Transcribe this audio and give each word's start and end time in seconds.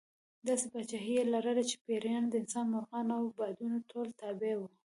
داسې 0.47 0.65
پاچاهي 0.73 1.13
یې 1.17 1.23
لرله 1.33 1.63
چې 1.69 1.75
پېریان، 1.85 2.23
انسانان، 2.39 2.71
مرغان 2.73 3.07
او 3.17 3.25
بادونه 3.37 3.77
ټول 3.89 4.07
تابع 4.21 4.53
وو. 4.59 4.67